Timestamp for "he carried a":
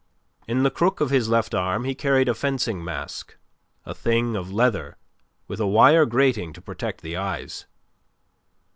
1.83-2.33